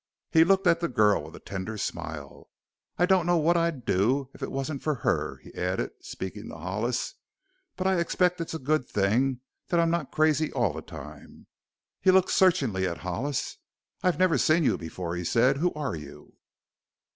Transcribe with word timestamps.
He 0.31 0.43
looked 0.43 0.65
at 0.65 0.79
the 0.79 0.87
girl 0.87 1.25
with 1.25 1.35
a 1.35 1.39
tender 1.39 1.77
smile. 1.77 2.49
"I 2.97 3.05
don't 3.05 3.27
know 3.27 3.37
what 3.37 3.55
I'd 3.55 3.85
do 3.85 4.31
if 4.33 4.41
it 4.41 4.49
wasn't 4.51 4.81
for 4.81 4.95
her," 5.05 5.37
he 5.43 5.53
added, 5.53 5.91
speaking 6.01 6.49
to 6.49 6.55
Hollis. 6.55 7.13
"But 7.75 7.85
I 7.85 7.99
expect 7.99 8.41
it's 8.41 8.55
a 8.55 8.57
good 8.57 8.89
thing 8.89 9.41
that 9.67 9.79
I'm 9.79 9.91
not 9.91 10.11
crazy 10.11 10.51
all 10.53 10.73
the 10.73 10.81
time." 10.81 11.45
He 12.01 12.09
looked 12.09 12.31
searchingly 12.31 12.87
at 12.87 12.97
Hollis. 13.05 13.57
"I've 14.01 14.17
never 14.17 14.39
seen 14.39 14.63
you 14.63 14.75
before," 14.75 15.15
he 15.15 15.23
said. 15.23 15.57
"Who 15.57 15.71
are 15.75 15.95
you?" 15.95 16.33